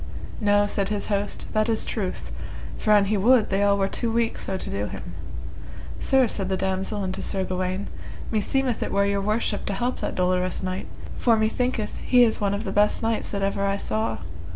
[0.39, 2.31] No, said his host, that is truth,
[2.79, 5.13] for an he would they all were too weak so to do him.
[5.99, 7.87] Sir, said the damosel unto Sir Gawaine,
[8.31, 12.55] meseemeth it were your worship to help that dolorous knight, for methinketh he is one
[12.55, 14.17] of the best knights that ever I saw.